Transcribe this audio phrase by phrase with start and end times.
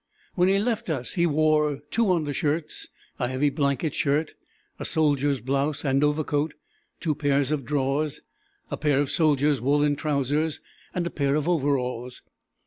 [0.33, 2.87] When he left us he wore two undershirts,
[3.19, 4.33] a heavy blanket shirt,
[4.79, 6.55] a soldier's blouse and overcoat,
[6.99, 8.21] two pairs of drawers,
[8.71, 10.59] a pair of soldier's woolen trousers,
[10.95, 12.23] and a pair of overalls.